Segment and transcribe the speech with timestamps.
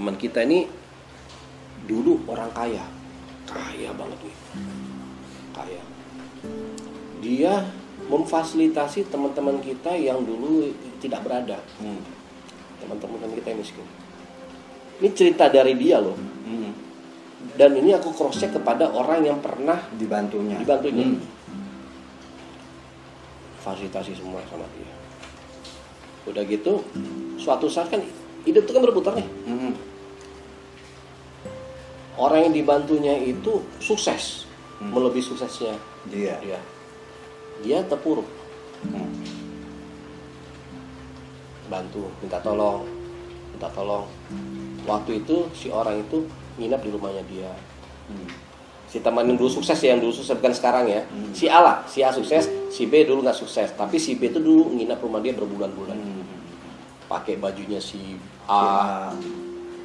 [0.00, 0.64] teman kita ini
[1.84, 2.80] dulu orang kaya
[3.44, 4.36] kaya banget nih
[5.52, 5.82] kaya
[7.20, 7.68] dia
[8.08, 10.72] memfasilitasi teman-teman kita yang dulu
[11.04, 12.00] tidak berada Hmm.
[12.80, 13.84] teman-teman kita yang miskin
[15.04, 16.72] ini cerita dari dia loh Hmm.
[17.60, 20.56] dan ini aku cross check kepada orang yang pernah Dibantunya.
[20.56, 21.20] dibantunya Hmm.
[23.60, 24.88] fasilitasi semua sama dia
[26.24, 26.80] udah gitu
[27.36, 28.00] suatu saat kan
[28.48, 29.76] hidup itu kan berputar nih Hmm.
[32.20, 34.44] Orang yang dibantunya itu sukses
[34.76, 34.92] Hmm.
[34.92, 35.76] melebihi suksesnya
[36.08, 36.36] Dia.
[36.40, 36.60] dia
[37.60, 38.24] dia terpuruk
[38.80, 39.12] Hmm.
[41.68, 42.88] bantu minta tolong
[43.52, 44.08] minta tolong
[44.84, 46.24] waktu itu si orang itu
[46.56, 47.52] nginap di rumahnya dia
[48.08, 48.26] Hmm.
[48.88, 51.30] si teman yang dulu sukses ya yang dulu sukses bukan sekarang ya Hmm.
[51.30, 54.40] si A lah si A sukses si B dulu nggak sukses tapi si B itu
[54.40, 56.24] dulu nginap rumah dia berbulan-bulan Hmm.
[57.06, 58.16] pakai bajunya si
[58.48, 59.14] A A.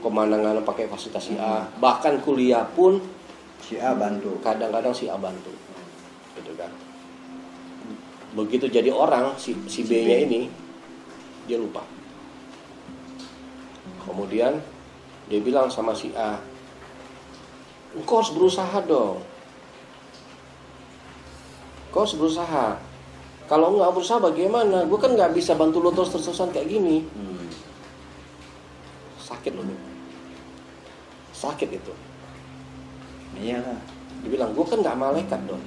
[0.06, 1.66] ke mana-mana pakai fasilitas si A.
[1.82, 3.02] Bahkan kuliah pun
[3.58, 4.38] Si A bantu.
[4.46, 5.50] kadang-kadang si A bantu.
[6.38, 6.70] Gitu kan.
[8.38, 10.06] Begitu jadi orang si si B.
[10.06, 10.46] nya ini
[11.50, 11.82] dia lupa.
[14.06, 14.62] Kemudian
[15.26, 16.38] dia bilang sama si A
[17.98, 19.26] engkau harus berusaha dong.
[21.90, 22.78] Kau harus berusaha.
[23.50, 24.86] Kalau nggak berusaha bagaimana?
[24.86, 27.02] Gue kan nggak bisa bantu lo terus terusan kayak gini.
[27.02, 27.50] Hmm.
[29.26, 29.76] sakit loh Bu.
[31.46, 31.94] Sakit itu
[33.36, 33.80] Iyalah.
[34.24, 35.60] Dia bilang, gue kan nggak malaikat dong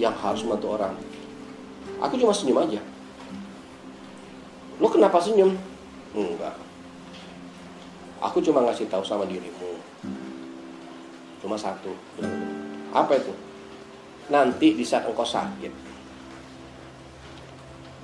[0.00, 0.96] yang harus membantu orang.
[2.00, 2.80] Aku cuma senyum aja.
[4.80, 5.54] Lo kenapa senyum?
[6.16, 6.56] Enggak.
[8.24, 9.76] Aku cuma ngasih tahu sama dirimu.
[11.44, 11.92] Cuma satu.
[12.90, 13.36] Apa itu?
[14.32, 15.68] Nanti di saat engkau sakit,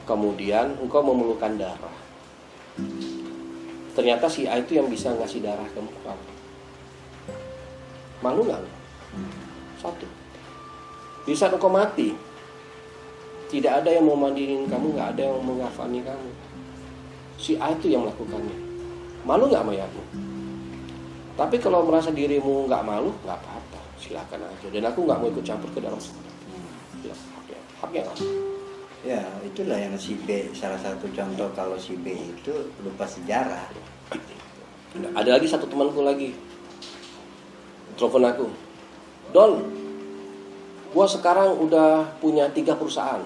[0.04, 1.96] kemudian engkau memerlukan darah.
[3.96, 6.18] Ternyata si A itu yang bisa ngasih darah ke engkau.
[8.20, 8.60] Malu nggak?
[8.60, 8.70] lo?
[9.80, 10.06] Satu.
[11.24, 12.12] Di saat engkau mati,
[13.48, 16.30] tidak ada yang mau mandiin kamu, nggak ada yang mau ngafani kamu.
[17.40, 18.56] Si A itu yang melakukannya.
[19.24, 20.04] Malu nggak mayatmu?
[21.40, 24.68] Tapi kalau merasa dirimu nggak malu, nggak apa-apa, silakan aja.
[24.68, 25.96] Dan aku nggak mau ikut campur ke dalam
[27.00, 28.24] ya, haknya, haknya kamu.
[29.00, 32.52] Ya, itulah yang si B salah satu contoh kalau si B itu
[32.84, 33.64] lupa sejarah.
[35.16, 36.36] Ada lagi satu temanku lagi,
[38.00, 38.46] telepon aku,
[39.36, 39.52] Don,
[40.96, 43.20] gua sekarang udah punya tiga perusahaan.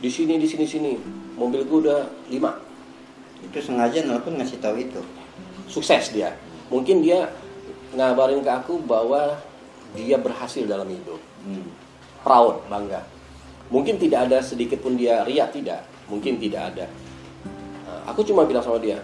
[0.00, 0.92] Di sini, di sini, sini.
[1.36, 2.00] Mobil gua udah
[2.32, 2.56] lima.
[3.44, 5.00] Itu sengaja nelpon ngasih tahu itu.
[5.68, 6.32] Sukses dia.
[6.72, 7.28] Mungkin dia
[7.94, 9.38] ngabarin ke aku bahwa
[9.94, 11.20] dia berhasil dalam hidup.
[11.46, 11.70] Hmm.
[12.24, 13.04] Proud, bangga.
[13.68, 15.86] Mungkin tidak ada sedikit pun dia riak, tidak.
[16.10, 16.86] Mungkin tidak ada.
[17.84, 19.00] Nah, aku cuma bilang sama dia,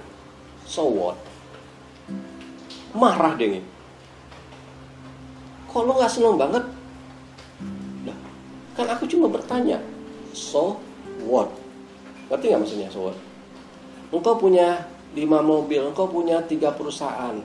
[0.66, 1.16] so what?
[2.92, 3.64] Marah dia nih.
[5.70, 6.66] Kok lo gak seneng banget?
[8.02, 8.18] Lah,
[8.74, 9.78] kan aku cuma bertanya,
[10.34, 10.82] so
[11.22, 11.46] what?
[12.26, 13.18] Ngerti gak maksudnya so what?
[14.10, 17.38] Engkau punya lima mobil, engkau punya tiga perusahaan.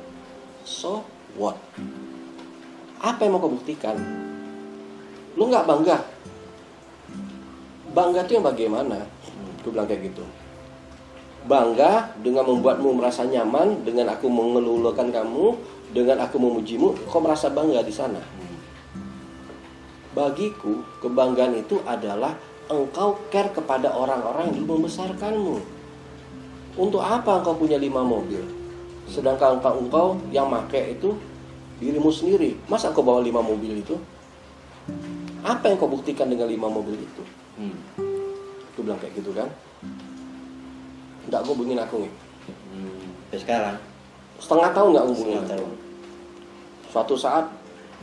[0.66, 1.06] So
[1.38, 1.62] what?
[2.97, 4.02] Apa yang mau kau buktikan?
[5.38, 5.97] Lu nggak bangga?
[7.94, 9.06] Bangga itu yang bagaimana?
[9.62, 10.25] Gue bilang kayak gitu.
[11.46, 15.53] Bangga dengan membuatmu merasa nyaman, dengan aku mengelulukan kamu,
[15.95, 18.19] dengan aku memujimu, kau merasa bangga di sana.
[20.11, 22.35] Bagiku, kebanggaan itu adalah
[22.67, 25.63] engkau care kepada orang-orang yang membesarkanmu.
[26.75, 28.44] Untuk apa engkau punya lima mobil?
[29.07, 31.16] Sedangkan engkau, engkau yang make itu
[31.79, 32.59] dirimu sendiri.
[32.67, 33.95] Masa engkau bawa lima mobil itu?
[35.47, 37.23] Apa yang kau buktikan dengan lima mobil itu?
[37.56, 37.75] Hmm.
[38.75, 39.47] Gue bilang kayak gitu kan.
[41.23, 42.12] Enggak, gue hubungin aku nih.
[42.75, 43.00] Hmm.
[43.31, 43.75] Sampai sekarang.
[44.35, 45.53] Setengah tahun nggak hubungin Setengah aku.
[45.56, 45.84] tahun.
[46.95, 47.51] Suatu saat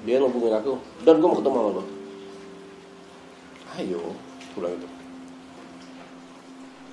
[0.05, 0.77] dia ngubungin aku.
[1.01, 1.85] Dan gue mau ketemu sama lo.
[3.81, 4.05] Ayo,
[4.53, 4.89] gue bilang gitu.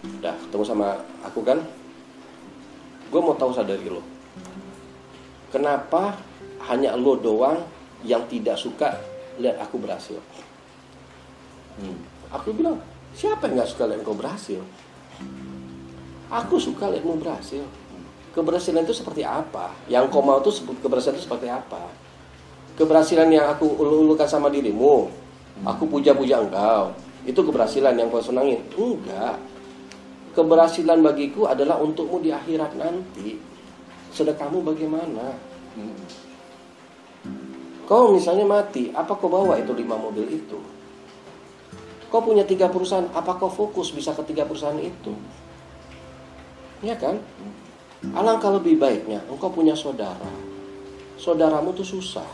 [0.07, 0.87] Udah ketemu sama
[1.27, 1.59] aku kan.
[3.11, 3.99] Gue mau tahu sadari lo.
[5.51, 6.15] Kenapa
[6.71, 7.67] hanya lo doang
[8.07, 8.95] yang tidak suka
[9.35, 10.23] lihat aku berhasil?
[11.83, 11.99] Hmm.
[12.31, 12.79] Aku bilang,
[13.11, 14.63] siapa yang nggak suka lihat engkau berhasil?
[16.31, 17.67] Aku suka lihatmu berhasil.
[18.29, 19.73] Keberhasilan itu seperti apa?
[19.89, 21.89] Yang kau mau itu sebut keberhasilan itu seperti apa?
[22.77, 25.09] Keberhasilan yang aku ulu-ulukan sama dirimu,
[25.65, 26.95] aku puja-puja engkau,
[27.27, 28.63] itu keberhasilan yang kau senangin?
[28.77, 29.35] Enggak.
[30.31, 33.41] Keberhasilan bagiku adalah untukmu di akhirat nanti.
[34.13, 35.35] Sedekahmu bagaimana?
[37.89, 40.61] Kau misalnya mati, apa kau bawa itu lima mobil itu?
[42.09, 45.13] Kau punya tiga perusahaan, apa kau fokus bisa ke tiga perusahaan itu?
[46.85, 47.19] Ya kan?
[48.15, 50.29] Alangkah lebih baiknya engkau punya saudara.
[51.19, 52.27] Saudaramu tuh susah.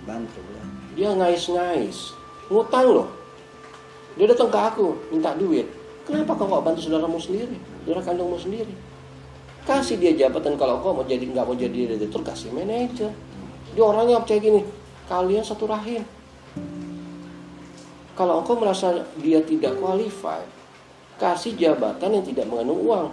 [0.00, 0.64] bantu lah
[0.96, 2.16] Dia ngais-ngais,
[2.48, 3.08] ngutang loh.
[4.16, 5.68] Dia datang ke aku minta duit.
[6.04, 8.74] Kenapa kau nggak bantu saudaramu sendiri, saudara kandungmu sendiri?
[9.64, 13.12] Kasih dia jabatan kalau kau mau jadi nggak mau jadi direktur kasih manajer.
[13.72, 14.60] Dia orangnya percaya gini,
[15.08, 16.02] kalian satu rahim.
[18.16, 20.48] Kalau engkau merasa dia tidak qualified,
[21.16, 23.08] kasih jabatan yang tidak mengandung uang.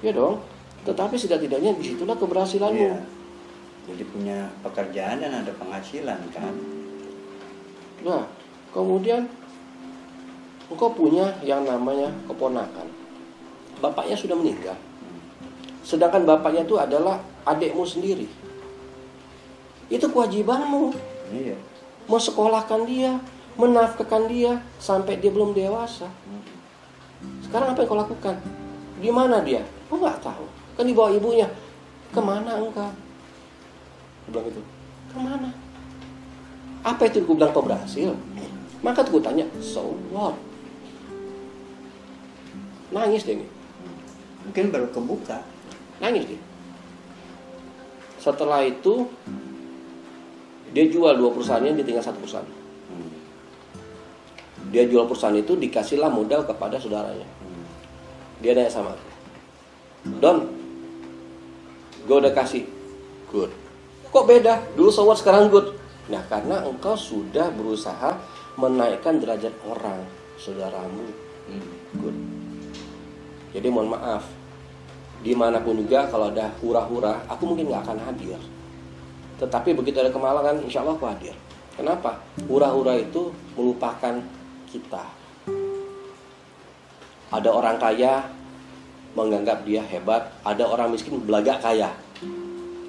[0.00, 0.40] Ya dong.
[0.86, 2.86] Tetapi setidak-tidaknya di situlah keberhasilanmu.
[2.86, 2.98] Iya.
[3.88, 6.52] jadi punya pekerjaan dan ada penghasilan kan
[8.04, 8.22] Nah,
[8.70, 9.26] kemudian
[10.70, 12.86] engkau punya yang namanya keponakan.
[13.82, 14.78] Bapaknya sudah meninggal.
[15.82, 17.18] Sedangkan bapaknya itu adalah
[17.48, 18.28] adikmu sendiri.
[19.88, 20.92] Itu kewajibanmu.
[21.32, 21.56] iya
[22.08, 23.18] Mensekolahkan dia,
[23.56, 26.08] menafkahkan dia sampai dia belum dewasa.
[27.42, 28.36] Sekarang apa yang kau lakukan?
[28.98, 29.62] Di mana dia?
[29.86, 30.46] Kau nggak tahu.
[30.74, 31.46] Kan di bawah ibunya.
[32.10, 32.90] Ke mana engkau?
[34.26, 34.60] Dia bilang gitu.
[35.08, 35.48] Ke mana?
[36.84, 38.14] Apa itu gue bilang kau berhasil?
[38.78, 40.38] Maka tuh gue tanya, so what?
[42.88, 43.50] Nangis dia nih,
[44.48, 45.44] mungkin baru kebuka
[46.00, 46.40] nangis dia.
[48.16, 49.04] Setelah itu
[50.72, 52.48] dia jual dua perusahaannya, dia tinggal satu perusahaan.
[52.88, 53.12] Hmm.
[54.72, 57.28] Dia jual perusahaan itu dikasihlah modal kepada saudaranya.
[58.38, 59.08] Dia nanya sama aku,
[60.22, 60.46] Don,
[62.06, 62.64] gue udah kasih,
[63.34, 63.50] good.
[64.08, 64.62] Kok beda?
[64.78, 65.74] Dulu so what, sekarang good.
[66.08, 68.14] Nah karena engkau sudah berusaha
[68.54, 70.06] menaikkan derajat orang,
[70.38, 71.10] saudaramu,
[71.98, 72.16] good.
[73.52, 74.24] Jadi mohon maaf,
[75.18, 78.38] di mana pun juga kalau ada hura-hura, aku mungkin nggak akan hadir.
[79.42, 81.34] Tetapi begitu ada kemalangan, insya Allah aku hadir.
[81.74, 82.22] Kenapa?
[82.46, 84.18] Hura-hura itu melupakan
[84.70, 85.04] kita.
[87.28, 88.24] Ada orang kaya
[89.12, 91.92] menganggap dia hebat, ada orang miskin belagak kaya.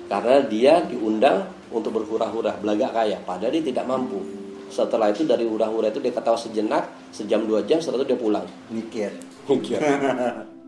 [0.09, 4.21] Karena dia diundang untuk berhura-hura belagak kaya, padahal dia tidak mampu.
[4.69, 8.45] Setelah itu dari hura-hura itu dia ketawa sejenak, sejam dua jam, setelah itu dia pulang.
[8.69, 9.12] mikir
[9.50, 9.81] Mikir.